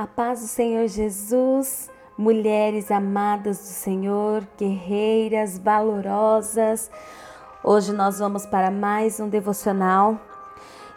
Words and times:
A 0.00 0.06
paz 0.06 0.40
do 0.40 0.46
Senhor 0.46 0.88
Jesus, 0.88 1.90
mulheres 2.16 2.90
amadas 2.90 3.58
do 3.58 3.64
Senhor, 3.64 4.48
guerreiras, 4.56 5.58
valorosas. 5.58 6.90
Hoje 7.62 7.92
nós 7.92 8.18
vamos 8.18 8.46
para 8.46 8.70
mais 8.70 9.20
um 9.20 9.28
devocional. 9.28 10.18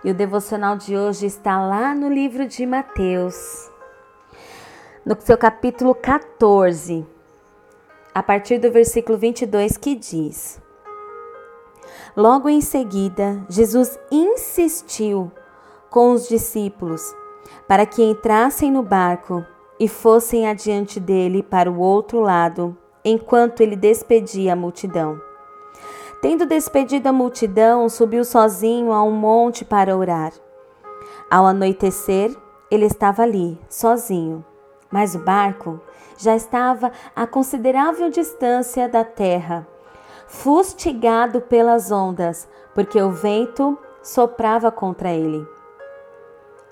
E 0.05 0.11
o 0.11 0.13
devocional 0.13 0.77
de 0.77 0.95
hoje 0.95 1.25
está 1.25 1.61
lá 1.61 1.93
no 1.93 2.07
livro 2.07 2.47
de 2.47 2.65
Mateus, 2.65 3.69
no 5.05 5.19
seu 5.19 5.37
capítulo 5.37 5.93
14, 5.93 7.05
a 8.15 8.23
partir 8.23 8.57
do 8.57 8.71
versículo 8.71 9.17
22, 9.17 9.75
que 9.75 9.95
diz: 9.95 10.61
Logo 12.15 12.47
em 12.47 12.61
seguida, 12.61 13.45
Jesus 13.49 13.99
insistiu 14.09 15.29
com 15.89 16.13
os 16.13 16.25
discípulos 16.29 17.13
para 17.67 17.85
que 17.85 18.03
entrassem 18.03 18.71
no 18.71 18.83
barco 18.83 19.45
e 19.79 19.87
fossem 19.87 20.47
adiante 20.47 20.99
dele 20.99 21.41
para 21.41 21.71
o 21.71 21.79
outro 21.79 22.19
lado, 22.19 22.77
enquanto 23.03 23.61
ele 23.61 23.75
despedia 23.75 24.53
a 24.53 24.55
multidão. 24.55 25.19
Tendo 26.21 26.45
despedido 26.45 27.09
a 27.09 27.13
multidão, 27.13 27.89
subiu 27.89 28.23
sozinho 28.23 28.93
a 28.93 29.03
um 29.03 29.11
monte 29.11 29.65
para 29.65 29.95
orar. 29.95 30.31
Ao 31.29 31.45
anoitecer, 31.45 32.33
ele 32.71 32.85
estava 32.85 33.23
ali, 33.23 33.59
sozinho, 33.67 34.45
mas 34.89 35.15
o 35.15 35.19
barco 35.19 35.81
já 36.17 36.35
estava 36.35 36.91
a 37.15 37.27
considerável 37.27 38.09
distância 38.09 38.87
da 38.87 39.03
terra, 39.03 39.67
fustigado 40.27 41.41
pelas 41.41 41.91
ondas, 41.91 42.47
porque 42.73 43.01
o 43.01 43.11
vento 43.11 43.77
soprava 44.01 44.71
contra 44.71 45.11
ele 45.11 45.45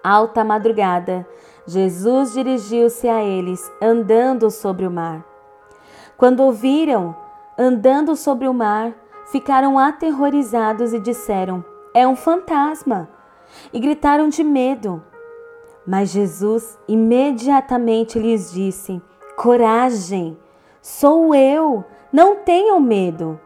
alta 0.04 0.44
madrugada, 0.44 1.28
Jesus 1.66 2.34
dirigiu-se 2.34 3.08
a 3.08 3.23
eles, 3.23 3.72
andando 3.82 4.49
sobre 4.49 4.85
o 4.85 4.91
mar. 4.91 5.24
Quando 6.18 6.41
ouviram 6.41 7.16
andando 7.58 8.16
sobre 8.16 8.48
o 8.48 8.54
mar, 8.54 8.93
ficaram 9.32 9.77
aterrorizados 9.77 10.93
e 10.93 10.99
disseram: 10.99 11.63
É 11.93 12.08
um 12.08 12.16
fantasma! 12.16 13.10
E 13.71 13.80
gritaram 13.80 14.30
de 14.30 14.43
medo. 14.43 15.04
Mas 15.85 16.10
Jesus 16.12 16.77
imediatamente 16.88 18.20
lhes 18.20 18.52
disse: 18.52 19.02
Coragem, 19.36 20.38
sou 20.82 21.36
eu, 21.36 21.84
não 22.12 22.38
tenham 22.38 22.80
medo. 22.80 23.40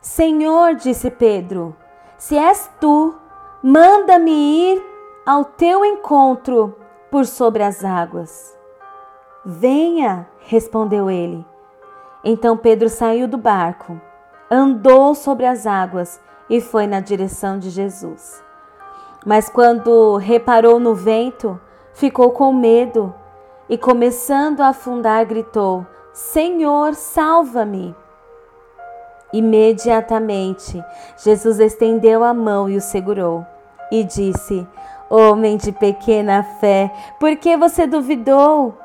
Senhor, 0.00 0.74
disse 0.74 1.10
Pedro, 1.10 1.74
se 2.16 2.36
és 2.36 2.70
tu, 2.80 3.14
manda-me 3.62 4.30
ir 4.30 4.95
ao 5.26 5.44
teu 5.44 5.84
encontro 5.84 6.76
por 7.10 7.26
sobre 7.26 7.64
as 7.64 7.84
águas. 7.84 8.56
Venha, 9.44 10.28
respondeu 10.38 11.10
ele. 11.10 11.44
Então 12.22 12.56
Pedro 12.56 12.88
saiu 12.88 13.26
do 13.26 13.36
barco, 13.36 14.00
andou 14.48 15.16
sobre 15.16 15.44
as 15.44 15.66
águas 15.66 16.20
e 16.48 16.60
foi 16.60 16.86
na 16.86 17.00
direção 17.00 17.58
de 17.58 17.70
Jesus. 17.70 18.40
Mas 19.24 19.48
quando 19.48 20.16
reparou 20.16 20.78
no 20.78 20.94
vento, 20.94 21.60
ficou 21.92 22.30
com 22.30 22.52
medo 22.52 23.12
e, 23.68 23.76
começando 23.76 24.60
a 24.60 24.68
afundar, 24.68 25.26
gritou: 25.26 25.84
Senhor, 26.12 26.94
salva-me! 26.94 27.96
Imediatamente, 29.32 30.80
Jesus 31.16 31.58
estendeu 31.58 32.22
a 32.22 32.32
mão 32.32 32.68
e 32.70 32.76
o 32.76 32.80
segurou 32.80 33.44
e 33.90 34.04
disse: 34.04 34.66
Homem 35.08 35.56
de 35.56 35.70
pequena 35.70 36.42
fé, 36.42 36.90
por 37.20 37.36
que 37.36 37.56
você 37.56 37.86
duvidou? 37.86 38.76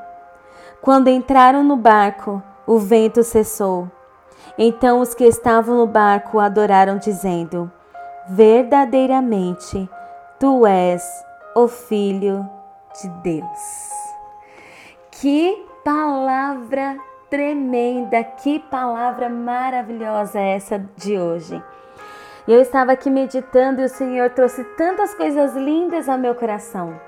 Quando 0.81 1.09
entraram 1.09 1.63
no 1.63 1.75
barco, 1.75 2.41
o 2.67 2.77
vento 2.77 3.23
cessou. 3.23 3.89
Então 4.57 4.99
os 4.99 5.13
que 5.13 5.23
estavam 5.23 5.77
no 5.77 5.87
barco 5.87 6.39
adoraram, 6.39 6.97
dizendo: 6.97 7.71
Verdadeiramente, 8.27 9.89
tu 10.39 10.65
és 10.65 11.03
o 11.55 11.67
Filho 11.67 12.47
de 12.99 13.09
Deus. 13.23 13.89
Que 15.11 15.65
palavra 15.83 16.97
tremenda, 17.29 18.23
que 18.23 18.59
palavra 18.59 19.29
maravilhosa 19.29 20.39
essa 20.39 20.83
de 20.97 21.17
hoje. 21.17 21.61
E 22.51 22.53
eu 22.53 22.59
estava 22.59 22.91
aqui 22.91 23.09
meditando 23.09 23.79
e 23.79 23.85
o 23.85 23.87
Senhor 23.87 24.29
trouxe 24.31 24.65
tantas 24.75 25.13
coisas 25.13 25.55
lindas 25.55 26.09
ao 26.09 26.17
meu 26.17 26.35
coração. 26.35 26.99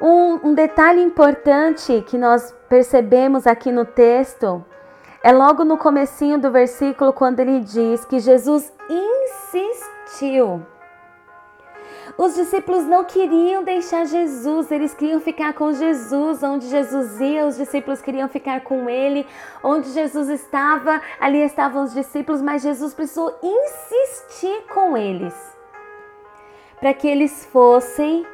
Um, 0.00 0.48
um 0.48 0.54
detalhe 0.54 1.02
importante 1.02 2.02
que 2.06 2.16
nós 2.16 2.50
percebemos 2.66 3.46
aqui 3.46 3.70
no 3.70 3.84
texto 3.84 4.64
é 5.22 5.30
logo 5.32 5.66
no 5.66 5.76
comecinho 5.76 6.38
do 6.38 6.50
versículo 6.50 7.12
quando 7.12 7.40
ele 7.40 7.60
diz 7.60 8.06
que 8.06 8.20
Jesus 8.20 8.72
insistiu 8.88 10.62
os 12.16 12.34
discípulos 12.34 12.84
não 12.84 13.04
queriam 13.04 13.64
deixar 13.64 14.04
Jesus, 14.04 14.70
eles 14.70 14.94
queriam 14.94 15.20
ficar 15.20 15.54
com 15.54 15.72
Jesus, 15.72 16.42
onde 16.42 16.66
Jesus 16.68 17.20
ia, 17.20 17.46
os 17.46 17.56
discípulos 17.56 18.02
queriam 18.02 18.28
ficar 18.28 18.60
com 18.60 18.88
ele, 18.88 19.26
onde 19.62 19.88
Jesus 19.90 20.28
estava, 20.28 21.00
ali 21.18 21.42
estavam 21.42 21.84
os 21.84 21.92
discípulos, 21.92 22.42
mas 22.42 22.62
Jesus 22.62 22.92
precisou 22.94 23.38
insistir 23.42 24.66
com 24.72 24.96
eles 24.96 25.34
para 26.78 26.92
que 26.92 27.06
eles 27.06 27.46
fossem 27.46 28.26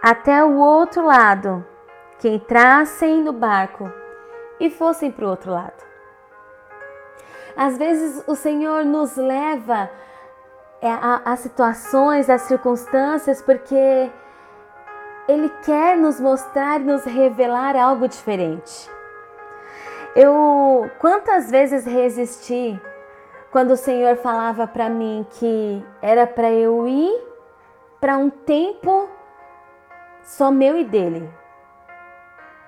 até 0.00 0.44
o 0.44 0.56
outro 0.58 1.04
lado, 1.04 1.66
que 2.20 2.28
entrassem 2.28 3.20
no 3.20 3.32
barco 3.32 3.90
e 4.60 4.70
fossem 4.70 5.10
para 5.10 5.26
o 5.26 5.28
outro 5.28 5.50
lado. 5.50 5.84
Às 7.56 7.76
vezes 7.76 8.22
o 8.28 8.36
Senhor 8.36 8.84
nos 8.84 9.16
leva 9.16 9.90
é, 10.82 10.88
as 11.24 11.40
situações, 11.40 12.30
as 12.30 12.42
circunstâncias, 12.42 13.42
porque 13.42 14.10
Ele 15.28 15.48
quer 15.64 15.96
nos 15.96 16.18
mostrar 16.20 16.80
nos 16.80 17.04
revelar 17.04 17.76
algo 17.76 18.08
diferente. 18.08 18.90
Eu 20.16 20.90
quantas 20.98 21.50
vezes 21.50 21.84
resisti 21.84 22.80
quando 23.50 23.72
o 23.72 23.76
Senhor 23.76 24.16
falava 24.16 24.66
para 24.66 24.88
mim 24.88 25.26
que 25.30 25.84
era 26.00 26.26
para 26.26 26.50
eu 26.50 26.86
ir 26.88 27.30
para 28.00 28.16
um 28.16 28.30
tempo 28.30 29.08
só 30.22 30.50
meu 30.50 30.78
e 30.78 30.84
dele. 30.84 31.28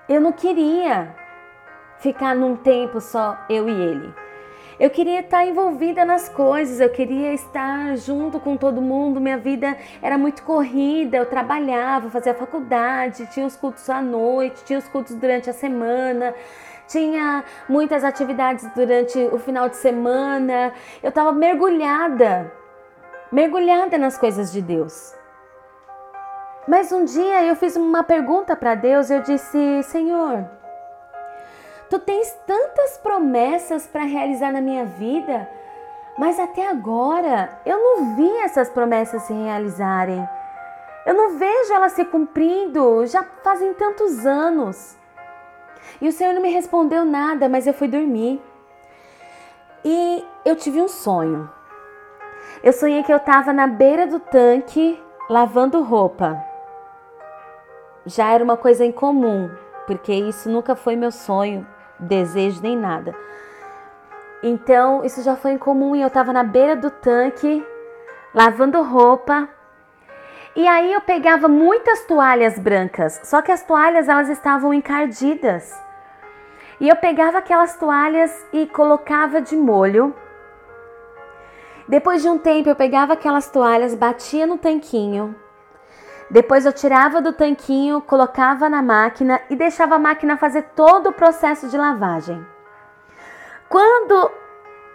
Eu 0.07 0.21
não 0.21 0.31
queria 0.31 1.15
ficar 1.97 2.35
num 2.35 2.55
tempo 2.55 2.99
só 3.01 3.37
eu 3.49 3.67
e 3.67 3.71
ele. 3.71 4.22
Eu 4.83 4.89
queria 4.89 5.21
estar 5.21 5.45
envolvida 5.45 6.03
nas 6.03 6.27
coisas, 6.27 6.81
eu 6.81 6.89
queria 6.89 7.31
estar 7.33 7.95
junto 7.95 8.37
com 8.37 8.57
todo 8.57 8.81
mundo. 8.81 9.21
Minha 9.21 9.37
vida 9.37 9.77
era 10.01 10.17
muito 10.17 10.43
corrida, 10.43 11.15
eu 11.15 11.25
trabalhava, 11.25 12.09
fazia 12.09 12.33
faculdade, 12.33 13.25
tinha 13.27 13.45
os 13.45 13.55
cultos 13.55 13.89
à 13.89 14.01
noite, 14.01 14.65
tinha 14.65 14.77
os 14.77 14.85
cultos 14.89 15.15
durante 15.15 15.49
a 15.49 15.53
semana, 15.53 16.35
tinha 16.85 17.45
muitas 17.69 18.03
atividades 18.03 18.69
durante 18.75 19.17
o 19.31 19.39
final 19.39 19.69
de 19.69 19.77
semana. 19.77 20.73
Eu 21.01 21.07
estava 21.07 21.31
mergulhada, 21.31 22.51
mergulhada 23.31 23.97
nas 23.97 24.17
coisas 24.17 24.51
de 24.51 24.61
Deus. 24.61 25.15
Mas 26.67 26.91
um 26.91 27.05
dia 27.05 27.41
eu 27.45 27.55
fiz 27.55 27.77
uma 27.77 28.03
pergunta 28.03 28.53
para 28.53 28.75
Deus, 28.75 29.09
eu 29.09 29.21
disse: 29.21 29.81
Senhor, 29.83 30.45
Tu 31.93 31.99
tens 31.99 32.35
tantas 32.47 32.97
promessas 32.97 33.85
para 33.85 34.01
realizar 34.01 34.51
na 34.51 34.59
minha 34.59 34.83
vida, 34.83 35.47
mas 36.17 36.39
até 36.39 36.67
agora 36.67 37.61
eu 37.63 37.77
não 37.77 38.15
vi 38.15 38.27
essas 38.37 38.67
promessas 38.67 39.21
se 39.21 39.31
realizarem. 39.31 40.27
Eu 41.05 41.13
não 41.13 41.37
vejo 41.37 41.71
elas 41.71 41.91
se 41.91 42.03
cumprindo, 42.03 43.05
já 43.05 43.21
fazem 43.43 43.75
tantos 43.75 44.25
anos. 44.25 44.97
E 46.01 46.07
o 46.07 46.11
Senhor 46.11 46.33
não 46.33 46.41
me 46.41 46.49
respondeu 46.49 47.05
nada, 47.05 47.47
mas 47.47 47.67
eu 47.67 47.75
fui 47.75 47.87
dormir. 47.87 48.41
E 49.85 50.25
eu 50.43 50.55
tive 50.55 50.81
um 50.81 50.87
sonho. 50.87 51.47
Eu 52.63 52.73
sonhei 52.73 53.03
que 53.03 53.13
eu 53.13 53.17
estava 53.17 53.53
na 53.53 53.67
beira 53.67 54.07
do 54.07 54.19
tanque 54.19 54.99
lavando 55.29 55.83
roupa. 55.83 56.43
Já 58.03 58.31
era 58.31 58.43
uma 58.43 58.57
coisa 58.57 58.83
incomum, 58.83 59.51
porque 59.85 60.11
isso 60.11 60.49
nunca 60.49 60.75
foi 60.75 60.95
meu 60.95 61.11
sonho 61.11 61.67
desejo 62.03 62.61
nem 62.61 62.77
nada. 62.77 63.15
Então, 64.43 65.03
isso 65.03 65.23
já 65.23 65.35
foi 65.35 65.53
incomum 65.53 65.95
e 65.95 66.01
eu 66.01 66.07
estava 66.07 66.33
na 66.33 66.43
beira 66.43 66.75
do 66.75 66.89
tanque, 66.89 67.65
lavando 68.33 68.81
roupa. 68.81 69.47
E 70.55 70.67
aí 70.67 70.93
eu 70.93 71.01
pegava 71.01 71.47
muitas 71.47 72.05
toalhas 72.05 72.59
brancas, 72.59 73.21
só 73.23 73.41
que 73.41 73.51
as 73.51 73.63
toalhas 73.63 74.07
elas 74.07 74.29
estavam 74.29 74.73
encardidas. 74.73 75.73
E 76.79 76.89
eu 76.89 76.95
pegava 76.95 77.37
aquelas 77.37 77.77
toalhas 77.77 78.45
e 78.51 78.67
colocava 78.67 79.41
de 79.41 79.55
molho. 79.55 80.13
Depois 81.87 82.21
de 82.21 82.29
um 82.29 82.37
tempo 82.37 82.69
eu 82.69 82.75
pegava 82.75 83.13
aquelas 83.13 83.49
toalhas, 83.49 83.95
batia 83.95 84.45
no 84.45 84.57
tanquinho. 84.57 85.35
Depois 86.33 86.65
eu 86.65 86.73
tirava 86.73 87.21
do 87.21 87.31
tanquinho, 87.31 88.01
colocava 88.01 88.67
na 88.67 88.81
máquina 88.81 89.39
e 89.51 89.55
deixava 89.55 89.93
a 89.93 89.99
máquina 89.99 90.35
fazer 90.35 90.63
todo 90.75 91.09
o 91.09 91.13
processo 91.13 91.67
de 91.67 91.77
lavagem. 91.77 92.43
Quando 93.69 94.31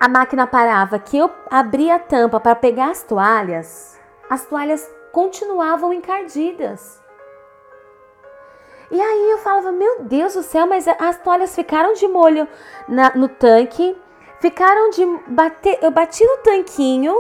a 0.00 0.08
máquina 0.08 0.49
parava, 0.49 0.99
que 0.99 1.17
eu 1.17 1.31
abria 1.49 1.94
a 1.94 1.99
tampa 2.00 2.40
para 2.40 2.56
pegar 2.56 2.90
as 2.90 3.05
toalhas, 3.05 3.96
as 4.29 4.46
toalhas 4.46 4.90
continuavam 5.12 5.93
encardidas. 5.93 7.00
E 8.90 9.00
aí 9.00 9.31
eu 9.31 9.38
falava, 9.38 9.70
meu 9.70 10.02
Deus 10.02 10.35
do 10.35 10.43
céu, 10.43 10.67
mas 10.67 10.88
as 10.88 11.19
toalhas 11.19 11.55
ficaram 11.55 11.93
de 11.93 12.08
molho 12.08 12.49
na, 12.88 13.14
no 13.14 13.29
tanque, 13.29 13.96
ficaram 14.40 14.90
de 14.90 15.06
bater, 15.29 15.79
eu 15.82 15.93
bati 15.93 16.25
no 16.25 16.38
tanquinho, 16.38 17.14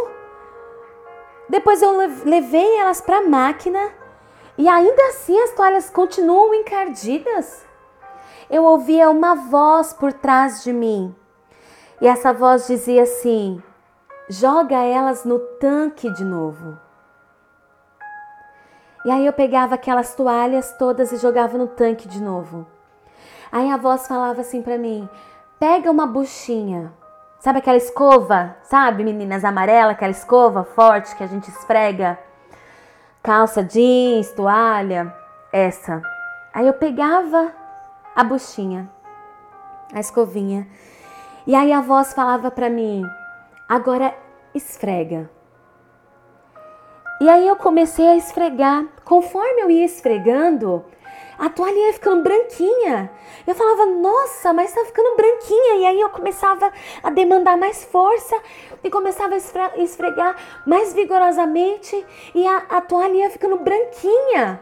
depois 1.48 1.80
eu 1.80 1.96
levei 2.24 2.78
elas 2.78 3.00
para 3.00 3.18
a 3.18 3.22
máquina 3.22 3.97
e 4.58 4.68
ainda 4.68 5.02
assim 5.06 5.40
as 5.40 5.52
toalhas 5.52 5.88
continuam 5.88 6.52
encardidas. 6.52 7.64
Eu 8.50 8.64
ouvia 8.64 9.08
uma 9.08 9.36
voz 9.36 9.92
por 9.92 10.12
trás 10.12 10.64
de 10.64 10.72
mim 10.72 11.14
e 12.00 12.06
essa 12.06 12.32
voz 12.32 12.66
dizia 12.66 13.04
assim: 13.04 13.62
joga 14.28 14.76
elas 14.76 15.24
no 15.24 15.38
tanque 15.38 16.10
de 16.10 16.24
novo. 16.24 16.78
E 19.04 19.10
aí 19.10 19.24
eu 19.24 19.32
pegava 19.32 19.76
aquelas 19.76 20.14
toalhas 20.14 20.74
todas 20.78 21.12
e 21.12 21.16
jogava 21.16 21.56
no 21.56 21.68
tanque 21.68 22.08
de 22.08 22.20
novo. 22.20 22.66
Aí 23.50 23.70
a 23.70 23.76
voz 23.76 24.06
falava 24.06 24.40
assim 24.40 24.60
para 24.60 24.76
mim: 24.76 25.08
pega 25.58 25.90
uma 25.90 26.06
buchinha. 26.06 26.92
Sabe 27.38 27.60
aquela 27.60 27.76
escova? 27.76 28.56
Sabe, 28.64 29.04
meninas 29.04 29.44
amarela, 29.44 29.92
aquela 29.92 30.10
escova 30.10 30.64
forte 30.64 31.14
que 31.14 31.22
a 31.22 31.28
gente 31.28 31.48
esfrega? 31.48 32.18
Calça 33.28 33.62
jeans, 33.62 34.30
toalha, 34.30 35.14
essa. 35.52 36.00
Aí 36.50 36.66
eu 36.66 36.72
pegava 36.72 37.52
a 38.16 38.24
buchinha, 38.24 38.88
a 39.92 40.00
escovinha. 40.00 40.66
E 41.46 41.54
aí 41.54 41.70
a 41.70 41.82
voz 41.82 42.14
falava 42.14 42.50
para 42.50 42.70
mim: 42.70 43.04
agora 43.68 44.14
esfrega. 44.54 45.30
E 47.20 47.28
aí 47.28 47.46
eu 47.46 47.56
comecei 47.56 48.08
a 48.08 48.16
esfregar. 48.16 48.86
Conforme 49.04 49.60
eu 49.60 49.70
ia 49.70 49.84
esfregando, 49.84 50.86
a 51.38 51.48
toalha 51.48 51.78
ia 51.78 51.92
ficando 51.92 52.22
branquinha. 52.22 53.10
Eu 53.46 53.54
falava, 53.54 53.86
nossa, 53.86 54.52
mas 54.52 54.72
tá 54.72 54.84
ficando 54.84 55.16
branquinha. 55.16 55.76
E 55.76 55.86
aí 55.86 56.00
eu 56.00 56.10
começava 56.10 56.72
a 57.02 57.10
demandar 57.10 57.56
mais 57.56 57.84
força 57.84 58.36
e 58.82 58.90
começava 58.90 59.34
a 59.34 59.78
esfregar 59.78 60.36
mais 60.66 60.92
vigorosamente 60.92 62.04
e 62.34 62.46
a, 62.46 62.56
a 62.68 62.80
toalha 62.80 63.14
ia 63.14 63.30
ficando 63.30 63.56
branquinha. 63.58 64.60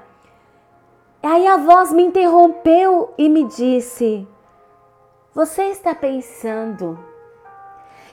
Aí 1.23 1.47
a 1.47 1.57
voz 1.57 1.93
me 1.93 2.03
interrompeu 2.03 3.15
e 3.17 3.29
me 3.29 3.45
disse: 3.45 4.29
Você 5.35 5.65
está 5.65 5.95
pensando 5.95 7.03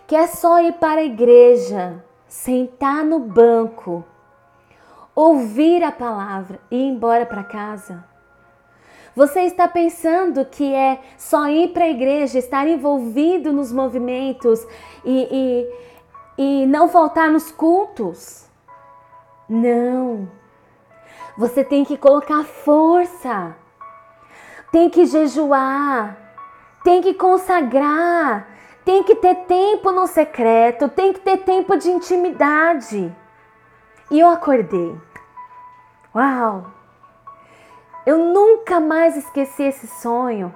que 0.07 0.15
é 0.15 0.25
só 0.25 0.61
ir 0.61 0.73
para 0.73 1.01
a 1.01 1.03
igreja, 1.03 2.03
sentar 2.27 3.03
no 3.03 3.19
banco 3.19 4.05
ouvir 5.15 5.83
a 5.83 5.91
palavra 5.91 6.59
e 6.71 6.77
ir 6.77 6.87
embora 6.87 7.25
para 7.25 7.43
casa? 7.43 8.12
Você 9.15 9.41
está 9.41 9.67
pensando 9.67 10.43
que 10.43 10.73
é 10.73 10.99
só 11.17 11.47
ir 11.47 11.69
para 11.69 11.83
a 11.83 11.89
igreja, 11.89 12.39
estar 12.39 12.67
envolvido 12.67 13.53
nos 13.53 13.71
movimentos 13.71 14.65
e, 15.05 15.67
e, 16.37 16.63
e 16.63 16.65
não 16.65 16.89
faltar 16.89 17.29
nos 17.29 17.51
cultos? 17.51 18.49
Não. 19.47 20.27
Você 21.37 21.63
tem 21.63 21.85
que 21.85 21.95
colocar 21.95 22.43
força, 22.43 23.55
tem 24.71 24.89
que 24.89 25.05
jejuar, 25.05 26.17
tem 26.83 27.01
que 27.01 27.13
consagrar, 27.13 28.47
tem 28.83 29.03
que 29.03 29.15
ter 29.15 29.35
tempo 29.45 29.91
no 29.91 30.07
secreto, 30.07 30.89
tem 30.89 31.13
que 31.13 31.19
ter 31.19 31.37
tempo 31.37 31.77
de 31.77 31.89
intimidade. 31.89 33.15
E 34.09 34.19
eu 34.19 34.29
acordei. 34.29 34.95
Uau! 36.15 36.72
Eu 38.05 38.17
nunca 38.17 38.79
mais 38.79 39.15
esqueci 39.15 39.63
esse 39.63 39.87
sonho. 39.87 40.53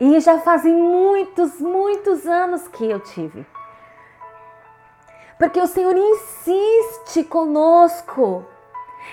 E 0.00 0.20
já 0.20 0.38
fazem 0.38 0.72
muitos, 0.74 1.60
muitos 1.60 2.26
anos 2.26 2.68
que 2.68 2.88
eu 2.88 3.00
tive. 3.00 3.46
Porque 5.38 5.60
o 5.60 5.66
Senhor 5.66 5.96
insiste 5.96 7.24
conosco 7.24 8.44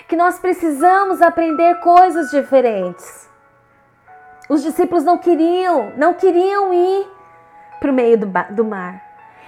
que 0.07 0.15
nós 0.15 0.39
precisamos 0.39 1.21
aprender 1.21 1.79
coisas 1.79 2.31
diferentes. 2.31 3.29
Os 4.49 4.61
discípulos 4.61 5.03
não 5.03 5.17
queriam, 5.17 5.91
não 5.97 6.13
queriam 6.13 6.73
ir 6.73 7.07
para 7.79 7.91
o 7.91 7.93
meio 7.93 8.17
do, 8.17 8.27
do 8.51 8.65
mar. 8.65 9.03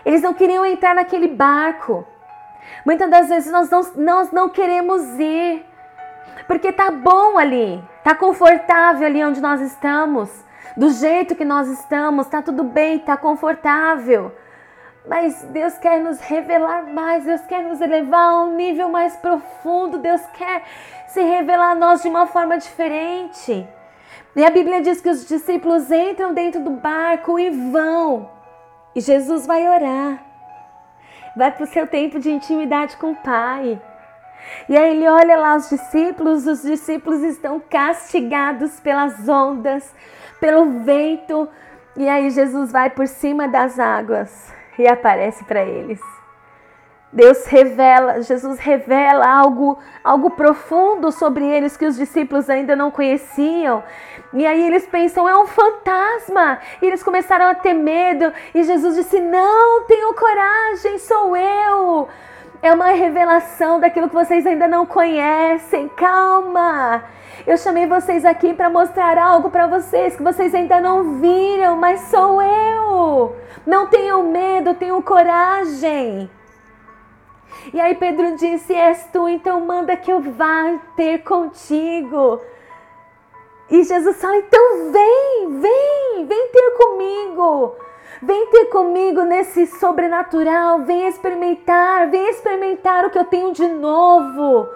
Eles 0.05 0.21
não 0.21 0.33
queriam 0.33 0.65
entrar 0.65 0.95
naquele 0.95 1.27
barco. 1.27 2.05
Muitas 2.85 3.09
das 3.09 3.27
vezes 3.27 3.51
nós 3.51 3.69
não, 3.69 3.81
nós 3.95 4.31
não 4.31 4.49
queremos 4.49 5.01
ir, 5.19 5.65
porque 6.47 6.71
tá 6.71 6.89
bom 6.89 7.37
ali, 7.37 7.83
tá 8.03 8.15
confortável 8.15 9.05
ali 9.05 9.23
onde 9.23 9.41
nós 9.41 9.61
estamos, 9.61 10.29
do 10.75 10.89
jeito 10.89 11.35
que 11.35 11.45
nós 11.45 11.67
estamos, 11.67 12.27
tá 12.27 12.41
tudo 12.41 12.63
bem, 12.63 12.99
tá 12.99 13.17
confortável. 13.17 14.31
Mas 15.07 15.41
Deus 15.51 15.77
quer 15.77 15.99
nos 15.99 16.19
revelar 16.19 16.83
mais, 16.87 17.23
Deus 17.23 17.41
quer 17.41 17.63
nos 17.63 17.79
elevar 17.79 18.29
a 18.29 18.43
um 18.43 18.55
nível 18.55 18.89
mais 18.89 19.15
profundo, 19.15 19.97
Deus 19.97 20.21
quer 20.33 20.63
se 21.07 21.21
revelar 21.21 21.71
a 21.71 21.75
nós 21.75 22.01
de 22.01 22.09
uma 22.09 22.25
forma 22.27 22.57
diferente. 22.57 23.67
E 24.35 24.45
a 24.45 24.49
Bíblia 24.49 24.81
diz 24.81 25.01
que 25.01 25.09
os 25.09 25.27
discípulos 25.27 25.91
entram 25.91 26.33
dentro 26.33 26.61
do 26.61 26.71
barco 26.71 27.39
e 27.39 27.49
vão, 27.49 28.29
e 28.95 29.01
Jesus 29.01 29.47
vai 29.47 29.67
orar 29.67 30.27
vai 31.37 31.51
para 31.51 31.63
o 31.63 31.67
seu 31.67 31.85
tempo 31.85 32.19
de 32.19 32.31
intimidade 32.31 32.97
com 32.97 33.11
o 33.11 33.15
Pai. 33.15 33.79
E 34.69 34.77
aí 34.77 34.95
ele 34.95 35.07
olha 35.07 35.37
lá 35.37 35.55
os 35.55 35.69
discípulos, 35.69 36.47
os 36.47 36.61
discípulos 36.61 37.21
estão 37.23 37.59
castigados 37.59 38.79
pelas 38.79 39.27
ondas, 39.27 39.93
pelo 40.39 40.83
vento, 40.83 41.47
e 41.95 42.07
aí 42.07 42.29
Jesus 42.29 42.71
vai 42.71 42.89
por 42.89 43.07
cima 43.07 43.47
das 43.47 43.79
águas 43.79 44.53
e 44.77 44.87
aparece 44.87 45.43
para 45.45 45.63
eles. 45.63 45.99
Deus 47.11 47.45
revela, 47.45 48.21
Jesus 48.21 48.59
revela 48.59 49.25
algo, 49.27 49.79
algo 50.03 50.29
profundo 50.31 51.11
sobre 51.11 51.45
eles 51.45 51.77
que 51.77 51.85
os 51.85 51.95
discípulos 51.95 52.49
ainda 52.49 52.75
não 52.75 52.91
conheciam. 52.91 53.83
E 54.33 54.45
aí 54.45 54.67
eles 54.67 54.85
pensam, 54.85 55.27
é 55.27 55.35
um 55.37 55.47
fantasma. 55.47 56.59
E 56.81 56.85
eles 56.85 57.01
começaram 57.01 57.45
a 57.45 57.55
ter 57.55 57.73
medo. 57.73 58.31
E 58.53 58.61
Jesus 58.61 58.95
disse: 58.95 59.19
Não, 59.21 59.85
tenham 59.85 60.13
coragem, 60.13 60.99
sou 60.99 61.35
eu. 61.35 62.09
É 62.61 62.73
uma 62.73 62.87
revelação 62.87 63.79
daquilo 63.79 64.09
que 64.09 64.15
vocês 64.15 64.45
ainda 64.45 64.67
não 64.67 64.85
conhecem. 64.85 65.87
Calma. 65.89 67.03
Eu 67.45 67.57
chamei 67.57 67.85
vocês 67.85 68.25
aqui 68.25 68.53
para 68.53 68.69
mostrar 68.69 69.17
algo 69.17 69.49
para 69.49 69.67
vocês 69.67 70.15
que 70.15 70.23
vocês 70.23 70.53
ainda 70.53 70.81
não 70.81 71.19
viram, 71.19 71.77
mas 71.77 72.01
sou 72.01 72.41
eu. 72.41 73.35
Não 73.65 73.87
tenham 73.87 74.23
medo, 74.23 74.73
tenham 74.73 75.01
coragem. 75.01 76.29
E 77.73 77.79
aí 77.79 77.95
Pedro 77.95 78.35
disse: 78.35 78.73
És 78.73 79.07
tu, 79.11 79.27
então 79.27 79.61
manda 79.61 79.95
que 79.95 80.11
eu 80.11 80.19
vá 80.21 80.79
ter 80.95 81.19
contigo. 81.19 82.41
E 83.69 83.83
Jesus 83.83 84.19
fala: 84.19 84.37
Então 84.37 84.91
vem, 84.91 85.59
vem, 85.59 86.25
vem 86.25 86.47
ter 86.49 86.71
comigo. 86.77 87.75
Vem 88.21 88.47
ter 88.47 88.65
comigo 88.65 89.21
nesse 89.21 89.67
sobrenatural. 89.67 90.79
Vem 90.79 91.07
experimentar, 91.07 92.09
vem 92.09 92.29
experimentar 92.29 93.05
o 93.05 93.09
que 93.11 93.19
eu 93.19 93.25
tenho 93.25 93.53
de 93.53 93.67
novo. 93.67 94.67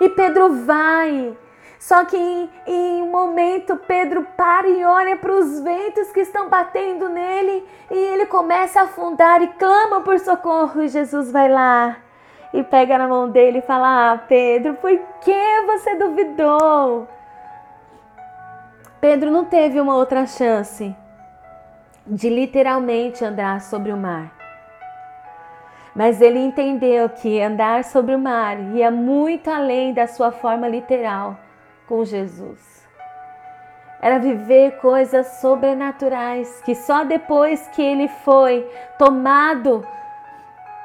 E 0.00 0.08
Pedro 0.10 0.64
vai. 0.64 1.36
Só 1.78 2.04
que 2.04 2.16
em, 2.16 2.50
em, 2.66 3.02
um 3.02 3.10
momento 3.10 3.76
Pedro 3.76 4.26
para 4.36 4.68
e 4.68 4.84
olha 4.84 5.16
para 5.16 5.32
os 5.32 5.60
ventos 5.60 6.10
que 6.12 6.20
estão 6.20 6.48
batendo 6.48 7.08
nele 7.08 7.66
e 7.90 7.94
ele 7.94 8.26
começa 8.26 8.80
a 8.80 8.84
afundar 8.84 9.42
e 9.42 9.48
clama 9.48 10.00
por 10.00 10.18
socorro. 10.18 10.82
E 10.82 10.88
Jesus 10.88 11.30
vai 11.30 11.48
lá 11.48 11.96
e 12.52 12.62
pega 12.62 12.98
na 12.98 13.08
mão 13.08 13.28
dele 13.28 13.58
e 13.58 13.62
fala: 13.62 14.12
Ah, 14.12 14.18
Pedro, 14.18 14.74
por 14.74 14.90
que 15.20 15.60
você 15.66 15.94
duvidou? 15.94 17.08
Pedro 19.00 19.30
não 19.30 19.44
teve 19.44 19.80
uma 19.80 19.96
outra 19.96 20.26
chance 20.26 20.94
de 22.06 22.28
literalmente 22.28 23.24
andar 23.24 23.60
sobre 23.60 23.92
o 23.92 23.96
mar. 23.96 24.32
Mas 25.94 26.20
ele 26.20 26.38
entendeu 26.38 27.08
que 27.08 27.40
andar 27.40 27.84
sobre 27.84 28.14
o 28.14 28.18
mar 28.18 28.58
ia 28.74 28.90
muito 28.90 29.48
além 29.48 29.94
da 29.94 30.06
sua 30.06 30.32
forma 30.32 30.68
literal 30.68 31.38
com 31.86 32.04
Jesus. 32.04 32.84
Era 34.00 34.18
viver 34.18 34.78
coisas 34.78 35.26
sobrenaturais 35.40 36.60
que 36.62 36.74
só 36.74 37.04
depois 37.04 37.68
que 37.68 37.80
ele 37.80 38.08
foi 38.08 38.68
tomado 38.98 39.86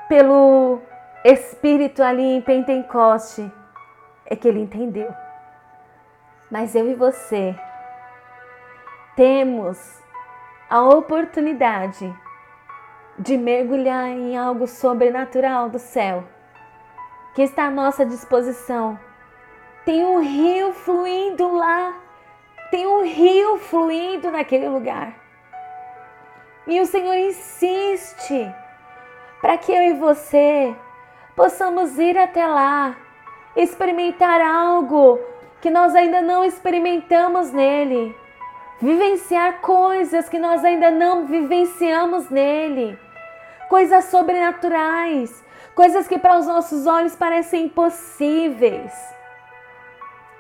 pelo 0.08 0.80
Espírito 1.24 2.02
ali 2.02 2.24
em 2.24 2.42
Pentecoste, 2.42 3.52
é 4.26 4.36
que 4.36 4.48
ele 4.48 4.62
entendeu. 4.62 5.14
Mas 6.50 6.76
eu 6.76 6.90
e 6.90 6.96
você 6.96 7.56
temos 9.16 10.02
a 10.70 10.84
oportunidade 10.84 12.14
de 13.18 13.38
mergulhar 13.38 14.08
em 14.08 14.38
algo 14.38 14.68
sobrenatural 14.68 15.68
do 15.68 15.80
céu 15.80 16.24
que 17.34 17.42
está 17.42 17.66
à 17.66 17.72
nossa 17.72 18.06
disposição. 18.06 19.00
Tem 19.84 20.06
um 20.06 20.20
rio 20.20 20.72
fluindo 20.74 21.56
lá, 21.56 21.96
tem 22.70 22.86
um 22.86 23.04
rio 23.04 23.58
fluindo 23.58 24.30
naquele 24.30 24.70
lugar. 24.70 25.16
E 26.68 26.80
o 26.80 26.86
Senhor 26.86 27.16
insiste 27.16 28.54
para 29.42 29.58
que 29.58 29.72
eu 29.72 29.82
e 29.82 29.94
você 29.94 30.76
possamos 31.36 31.98
ir 31.98 32.18
até 32.18 32.46
lá, 32.46 32.96
experimentar 33.56 34.40
algo 34.42 35.20
que 35.62 35.70
nós 35.70 35.96
ainda 35.96 36.22
não 36.22 36.44
experimentamos 36.44 37.52
nele, 37.52 38.16
vivenciar 38.82 39.62
coisas 39.62 40.30
que 40.30 40.40
nós 40.40 40.64
ainda 40.64 40.90
não 40.90 41.26
vivenciamos 41.26 42.30
nele, 42.30 42.98
coisas 43.68 44.06
sobrenaturais, 44.06 45.44
coisas 45.76 46.08
que 46.08 46.18
para 46.18 46.38
os 46.38 46.48
nossos 46.48 46.88
olhos 46.88 47.16
parecem 47.16 47.66
impossíveis. 47.66 48.92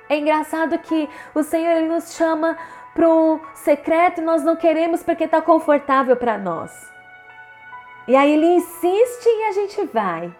É 0.09 0.17
engraçado 0.17 0.77
que 0.79 1.07
o 1.35 1.43
Senhor 1.43 1.71
ele 1.71 1.87
nos 1.87 2.15
chama 2.15 2.57
para 2.95 3.07
o 3.07 3.39
secreto 3.53 4.19
e 4.19 4.23
nós 4.23 4.43
não 4.43 4.55
queremos 4.55 5.03
porque 5.03 5.25
está 5.25 5.41
confortável 5.41 6.15
para 6.15 6.37
nós. 6.37 6.89
E 8.07 8.15
aí 8.15 8.33
ele 8.33 8.47
insiste 8.47 9.25
e 9.27 9.43
a 9.43 9.51
gente 9.51 9.85
vai. 9.93 10.33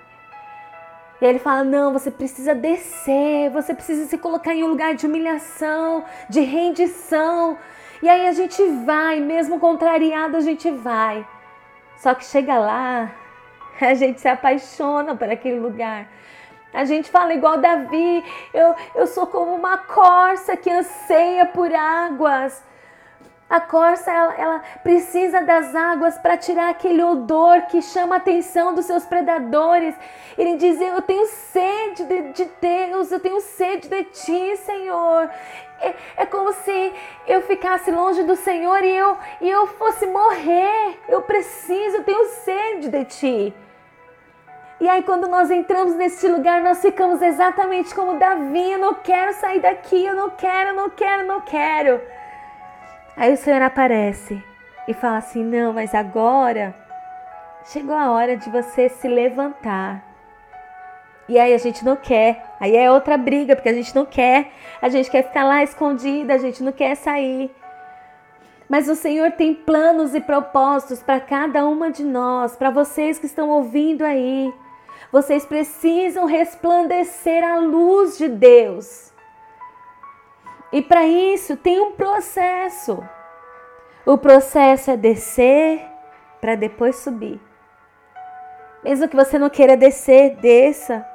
E 1.22 1.25
aí 1.25 1.32
ele 1.32 1.39
fala: 1.39 1.63
não, 1.63 1.94
você 1.94 2.10
precisa 2.10 2.56
descer, 2.56 3.51
você 3.51 3.74
precisa 3.74 4.06
se 4.06 4.18
colocar 4.18 4.56
em 4.56 4.63
um 4.63 4.68
lugar 4.68 4.96
de 4.96 5.06
humilhação, 5.06 6.03
de 6.27 6.39
rendição. 6.39 7.58
E 8.01 8.08
aí 8.08 8.27
a 8.27 8.32
gente 8.32 8.63
vai, 8.86 9.20
mesmo 9.20 9.60
contrariado, 9.60 10.38
a 10.38 10.41
gente 10.41 10.72
vai. 10.72 11.25
Só 11.98 12.13
que 12.13 12.24
chega 12.24 12.58
lá, 12.58 13.12
a 13.82 13.94
gente 13.94 14.22
se 14.22 14.27
apaixona 14.27 15.15
por 15.15 15.29
aquele 15.29 15.60
lugar. 15.60 16.08
A 16.74 16.86
gente 16.86 17.10
fala 17.10 17.34
igual 17.34 17.58
Davi, 17.58 18.24
eu, 18.53 18.75
eu 18.96 19.08
sou 19.08 19.25
como 19.27 19.53
uma 19.56 19.77
corça 19.79 20.56
que 20.56 20.70
anseia 20.70 21.46
por 21.46 21.74
águas. 21.74 22.63
A 23.50 23.60
corça 23.60 24.12
ela, 24.12 24.34
ela 24.36 24.62
precisa 24.84 25.41
das 25.41 25.74
águas 25.74 26.20
para 26.20 26.38
tirar 26.38 26.70
aquele 26.70 27.01
odor 27.01 27.63
que 27.63 27.82
chama 27.82 28.15
a 28.15 28.18
atenção 28.20 28.75
dos 28.75 28.86
seus 28.86 29.06
predadores. 29.06 29.96
Ele 30.38 30.56
diz: 30.56 30.79
Eu 30.79 31.01
tenho 31.01 31.25
sede 31.25 32.03
de, 32.03 32.22
de 32.34 32.46
Deus, 32.62 33.12
eu 33.12 33.20
tenho 33.20 33.41
sede 33.41 33.88
de 33.89 34.03
ti, 34.03 34.56
Senhor. 34.58 35.27
É, 35.82 35.96
é, 36.18 36.25
como 36.27 36.53
se 36.53 36.94
eu 37.25 37.41
ficasse 37.41 37.89
longe 37.89 38.22
do 38.24 38.36
Senhor 38.36 38.84
e 38.84 38.96
eu, 38.96 39.18
e 39.41 39.50
eu 39.50 39.65
fosse 39.65 40.06
morrer. 40.06 41.00
Eu 41.08 41.24
preciso, 41.24 41.98
eu 41.98 42.03
tenho 42.03 42.25
sede 42.27 42.89
de 42.89 43.06
ti. 43.06 43.53
E 44.79 44.88
aí, 44.88 45.01
quando 45.01 45.27
nós 45.27 45.50
entramos 45.50 45.96
nesse 45.96 46.27
lugar, 46.27 46.62
nós 46.62 46.82
ficamos 46.82 47.20
exatamente 47.20 47.96
como 47.96 48.20
Davi: 48.20 48.74
eu 48.74 48.77
não 48.77 48.94
quero 48.94 49.34
sair 49.34 49.60
daqui, 49.60 50.06
eu 50.06 50.15
não 50.15 50.29
quero, 50.29 50.75
não 50.75 50.89
quero, 50.91 51.25
não 51.25 51.41
quero. 51.41 52.00
Aí 53.19 53.33
o 53.33 53.38
Senhor 53.38 53.61
aparece 53.61 54.41
e 54.88 54.93
fala 54.93 55.17
assim: 55.17 55.43
não, 55.43 55.73
mas 55.73 55.93
agora 55.93 56.73
chegou 57.65 57.93
a 57.93 58.11
hora 58.11 58.38
de 58.38 58.49
você 58.49 58.88
se 58.88 59.09
levantar. 59.09 60.05
E 61.27 61.38
aí 61.38 61.53
a 61.53 61.57
gente 61.57 61.83
não 61.83 61.97
quer. 61.97 62.41
Aí 62.61 62.77
é 62.77 62.89
outra 62.89 63.17
briga, 63.17 63.57
porque 63.57 63.67
a 63.67 63.73
gente 63.73 63.93
não 63.93 64.05
quer. 64.05 64.53
A 64.81 64.88
gente 64.88 65.11
quer 65.11 65.23
ficar 65.23 65.43
lá 65.43 65.61
escondida, 65.61 66.33
a 66.33 66.38
gente 66.38 66.63
não 66.63 66.71
quer 66.71 66.95
sair. 66.95 67.53
Mas 68.69 68.88
o 68.88 68.95
Senhor 68.95 69.33
tem 69.33 69.53
planos 69.53 70.15
e 70.15 70.21
propósitos 70.21 71.03
para 71.03 71.19
cada 71.19 71.67
uma 71.67 71.91
de 71.91 72.05
nós, 72.05 72.55
para 72.55 72.69
vocês 72.69 73.19
que 73.19 73.25
estão 73.25 73.49
ouvindo 73.49 74.05
aí. 74.05 74.53
Vocês 75.11 75.45
precisam 75.45 76.25
resplandecer 76.25 77.43
a 77.43 77.57
luz 77.57 78.17
de 78.17 78.29
Deus. 78.29 79.09
E 80.71 80.81
para 80.81 81.05
isso 81.05 81.57
tem 81.57 81.79
um 81.79 81.93
processo. 81.93 83.03
O 84.05 84.17
processo 84.17 84.91
é 84.91 84.97
descer 84.97 85.81
para 86.39 86.55
depois 86.55 86.97
subir. 86.97 87.39
Mesmo 88.83 89.07
que 89.07 89.15
você 89.15 89.38
não 89.38 89.49
queira 89.49 89.75
descer, 89.75 90.35
desça. 90.38 91.05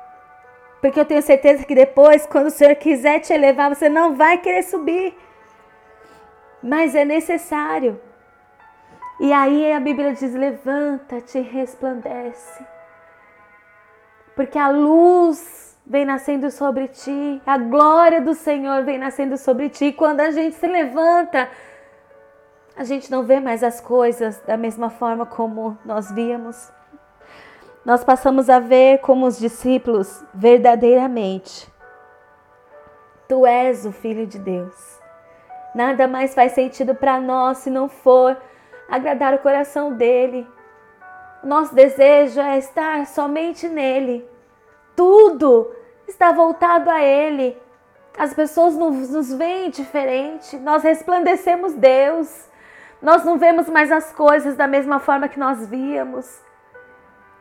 Porque 0.80 1.00
eu 1.00 1.04
tenho 1.04 1.22
certeza 1.22 1.64
que 1.64 1.74
depois, 1.74 2.26
quando 2.26 2.48
o 2.48 2.50
Senhor 2.50 2.74
quiser 2.74 3.20
te 3.20 3.32
elevar, 3.32 3.74
você 3.74 3.88
não 3.88 4.14
vai 4.14 4.38
querer 4.38 4.62
subir. 4.62 5.16
Mas 6.62 6.94
é 6.94 7.04
necessário. 7.04 8.00
E 9.18 9.32
aí 9.32 9.72
a 9.72 9.80
Bíblia 9.80 10.12
diz: 10.12 10.34
levanta-te 10.34 11.38
e 11.38 11.42
resplandece 11.42 12.74
porque 14.34 14.58
a 14.58 14.68
luz 14.68 15.73
vem 15.86 16.04
nascendo 16.04 16.50
sobre 16.50 16.88
ti, 16.88 17.42
a 17.46 17.58
glória 17.58 18.20
do 18.20 18.34
Senhor 18.34 18.84
vem 18.84 18.98
nascendo 18.98 19.36
sobre 19.36 19.68
ti. 19.68 19.92
Quando 19.92 20.20
a 20.20 20.30
gente 20.30 20.56
se 20.56 20.66
levanta, 20.66 21.48
a 22.76 22.84
gente 22.84 23.10
não 23.10 23.22
vê 23.22 23.40
mais 23.40 23.62
as 23.62 23.80
coisas 23.80 24.40
da 24.46 24.56
mesma 24.56 24.90
forma 24.90 25.26
como 25.26 25.78
nós 25.84 26.10
víamos. 26.10 26.72
Nós 27.84 28.02
passamos 28.02 28.48
a 28.48 28.58
ver 28.58 28.98
como 28.98 29.26
os 29.26 29.38
discípulos 29.38 30.24
verdadeiramente. 30.32 31.70
Tu 33.28 33.46
és 33.46 33.84
o 33.84 33.92
Filho 33.92 34.26
de 34.26 34.38
Deus. 34.38 34.98
Nada 35.74 36.08
mais 36.08 36.34
faz 36.34 36.52
sentido 36.52 36.94
para 36.94 37.20
nós 37.20 37.58
se 37.58 37.68
não 37.68 37.88
for 37.88 38.36
agradar 38.88 39.34
o 39.34 39.38
coração 39.38 39.92
dele, 39.92 40.46
nosso 41.44 41.74
desejo 41.74 42.40
é 42.40 42.56
estar 42.56 43.06
somente 43.06 43.68
nele. 43.68 44.26
Tudo 44.96 45.74
está 46.06 46.32
voltado 46.32 46.90
a 46.90 47.02
ele. 47.02 47.60
As 48.16 48.32
pessoas 48.32 48.76
nos, 48.76 49.10
nos 49.10 49.32
veem 49.32 49.70
diferente. 49.70 50.56
Nós 50.56 50.82
resplandecemos 50.82 51.74
Deus. 51.74 52.48
Nós 53.02 53.24
não 53.24 53.38
vemos 53.38 53.68
mais 53.68 53.90
as 53.90 54.12
coisas 54.12 54.56
da 54.56 54.66
mesma 54.66 54.98
forma 55.00 55.28
que 55.28 55.38
nós 55.38 55.66
víamos. 55.66 56.40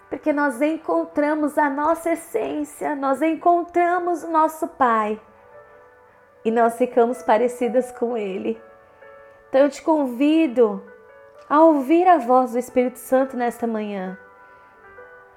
Porque 0.10 0.34
nós 0.34 0.62
encontramos 0.62 1.58
a 1.58 1.70
nossa 1.70 2.12
essência, 2.12 2.96
nós 2.96 3.22
encontramos 3.22 4.24
o 4.24 4.30
nosso 4.30 4.68
Pai. 4.68 5.20
E 6.46 6.52
nós 6.52 6.78
ficamos 6.78 7.24
parecidas 7.24 7.92
com 7.92 8.18
Ele. 8.18 8.62
Então 9.50 9.62
eu 9.62 9.70
te 9.70 9.82
convido 9.82 10.84
a 11.50 11.62
ouvir 11.62 12.08
a 12.08 12.18
voz 12.18 12.52
do 12.52 12.60
Espírito 12.60 13.00
Santo 13.00 13.38
nesta 13.38 13.66
manhã. 13.66 14.18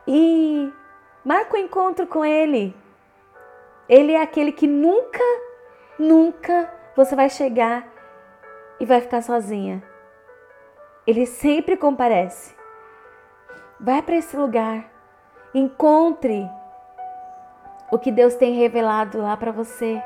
E 0.06 0.72
marca 1.26 1.56
o 1.56 1.60
um 1.60 1.64
encontro 1.64 2.06
com 2.06 2.24
Ele. 2.24 2.72
Ele 3.88 4.12
é 4.12 4.22
aquele 4.22 4.52
que 4.52 4.68
nunca, 4.68 5.24
nunca 5.98 6.72
você 6.94 7.16
vai 7.16 7.28
chegar 7.28 7.84
e 8.78 8.86
vai 8.86 9.00
ficar 9.00 9.22
sozinha. 9.22 9.82
Ele 11.04 11.26
sempre 11.26 11.76
comparece. 11.76 12.54
Vai 13.80 14.02
para 14.02 14.14
esse 14.14 14.36
lugar. 14.36 14.88
Encontre 15.52 16.48
o 17.90 17.98
que 17.98 18.12
Deus 18.12 18.36
tem 18.36 18.54
revelado 18.54 19.20
lá 19.20 19.36
para 19.36 19.50
você. 19.50 20.00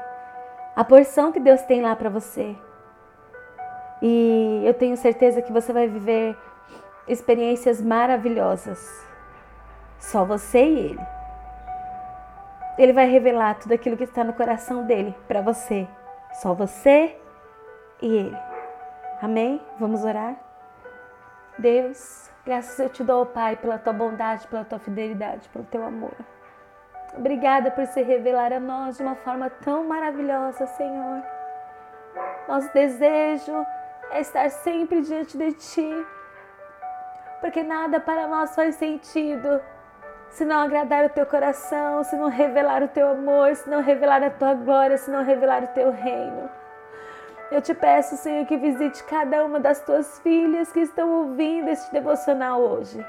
A 0.75 0.85
porção 0.85 1.33
que 1.33 1.41
Deus 1.41 1.61
tem 1.63 1.83
lá 1.83 1.95
para 1.95 2.09
você. 2.09 2.57
E 4.01 4.63
eu 4.65 4.73
tenho 4.73 4.97
certeza 4.97 5.43
que 5.43 5.53
você 5.53 5.71
vai 5.71 5.87
viver 5.87 6.35
experiências 7.07 7.79
maravilhosas. 7.83 9.10
Só 10.01 10.25
você 10.25 10.65
e 10.65 10.79
ele. 10.79 11.07
Ele 12.79 12.93
vai 12.93 13.07
revelar 13.07 13.59
tudo 13.59 13.73
aquilo 13.73 13.97
que 13.97 14.05
está 14.05 14.25
no 14.25 14.33
coração 14.33 14.85
dele 14.85 15.15
para 15.29 15.43
você. 15.43 15.87
Só 16.33 16.55
você 16.55 17.17
e 18.01 18.17
ele. 18.17 18.39
Amém? 19.21 19.61
Vamos 19.79 20.03
orar? 20.03 20.35
Deus, 21.59 22.31
graças 22.45 22.79
eu 22.79 22.89
te 22.89 23.05
dou, 23.05 23.27
Pai, 23.27 23.57
pela 23.57 23.79
tua 23.79 23.93
bondade, 23.93 24.49
pela 24.49 24.65
tua 24.65 24.79
fidelidade, 24.79 25.47
pelo 25.51 25.65
teu 25.67 25.85
amor. 25.85 26.15
Obrigada 27.15 27.71
por 27.71 27.85
se 27.87 28.03
revelar 28.03 28.53
a 28.53 28.61
nós 28.61 28.97
de 28.97 29.03
uma 29.03 29.17
forma 29.17 29.51
tão 29.51 29.85
maravilhosa, 29.85 30.67
Senhor. 30.67 31.23
Nosso 32.49 32.73
desejo 32.73 33.67
é 34.11 34.21
estar 34.21 34.49
sempre 34.49 35.03
diante 35.03 35.37
de 35.37 35.53
Ti, 35.53 36.07
porque 37.43 37.63
nada 37.63 38.01
para 38.01 38.27
nós 38.27 38.55
faz 38.55 38.77
sentido 38.77 39.61
se 40.31 40.45
não 40.45 40.61
agradar 40.61 41.05
o 41.05 41.11
Teu 41.11 41.27
coração, 41.27 42.03
se 42.05 42.17
não 42.17 42.29
revelar 42.29 42.83
o 42.83 42.89
Teu 42.89 43.09
amor, 43.11 43.55
se 43.55 43.69
não 43.69 43.83
revelar 43.83 44.23
a 44.23 44.31
Tua 44.31 44.55
glória, 44.55 44.97
se 44.97 45.11
não 45.11 45.25
revelar 45.25 45.63
o 45.65 45.69
Teu 45.69 45.91
reino. 45.91 46.49
Eu 47.51 47.61
te 47.61 47.75
peço, 47.75 48.17
Senhor, 48.17 48.47
que 48.47 48.57
visite 48.57 49.03
cada 49.05 49.45
uma 49.45 49.59
das 49.59 49.81
tuas 49.81 50.21
filhas 50.21 50.71
que 50.73 50.81
estão 50.81 51.11
ouvindo 51.11 51.69
este 51.69 51.93
devocional 51.93 52.61
hoje. 52.61 53.05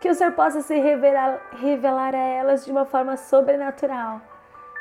Que 0.00 0.08
o 0.08 0.14
Senhor 0.14 0.32
possa 0.32 0.62
se 0.62 0.74
revelar, 0.78 1.38
revelar 1.52 2.14
a 2.14 2.18
elas 2.18 2.64
de 2.64 2.72
uma 2.72 2.86
forma 2.86 3.16
sobrenatural. 3.16 4.20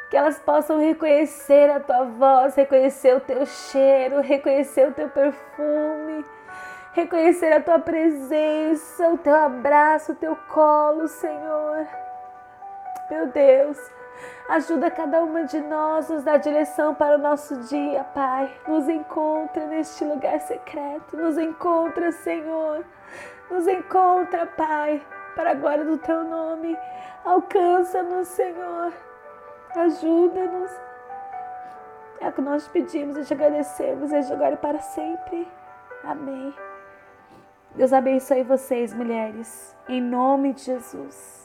que 0.10 0.18
elas 0.18 0.38
possam 0.40 0.78
reconhecer 0.78 1.72
a 1.72 1.80
tua 1.80 2.04
voz, 2.04 2.54
reconhecer 2.56 3.16
o 3.16 3.22
teu 3.22 3.46
cheiro, 3.46 4.20
reconhecer 4.20 4.90
o 4.90 4.92
teu 4.92 5.08
perfume, 5.08 6.26
reconhecer 6.94 7.52
a 7.54 7.62
tua 7.62 7.80
presença, 7.80 9.10
o 9.10 9.18
teu 9.18 9.36
abraço, 9.36 10.12
o 10.12 10.16
teu 10.16 10.36
colo, 10.50 11.08
Senhor. 11.08 11.88
Meu 13.10 13.28
Deus, 13.28 13.78
ajuda 14.50 14.92
cada 14.92 15.22
uma 15.24 15.44
de 15.44 15.60
nós, 15.60 16.10
nos 16.10 16.24
dá 16.24 16.38
direção 16.38 16.94
para 16.94 17.16
o 17.16 17.22
nosso 17.22 17.56
dia, 17.64 18.04
Pai. 18.14 18.52
Nos 18.68 18.88
encontra 18.88 19.66
neste 19.68 20.04
lugar 20.04 20.40
secreto, 20.40 21.18
nos 21.18 21.38
encontra, 21.38 22.12
Senhor. 22.12 22.86
Nos 23.50 23.68
encontra, 23.68 24.46
Pai, 24.46 25.02
para 25.36 25.52
a 25.52 25.56
glória 25.56 25.84
do 25.84 25.98
teu 25.98 26.24
nome. 26.24 26.78
Alcança-nos, 27.26 28.28
Senhor. 28.30 28.94
Ajuda-nos. 29.76 30.72
É 32.20 32.30
o 32.30 32.32
que 32.32 32.42
nós 32.42 32.68
pedimos 32.68 33.18
e 33.18 33.26
te 33.26 33.34
agradecemos 33.34 34.12
desde 34.12 34.32
agora 34.32 34.54
e 34.54 34.58
para 34.58 34.80
sempre. 34.80 35.48
Amém. 36.04 36.71
Deus 37.76 37.94
abençoe 37.94 38.44
vocês, 38.44 38.94
mulheres, 38.94 39.74
em 39.88 40.02
nome 40.02 40.54
de 40.54 40.64
Jesus. 40.66 41.41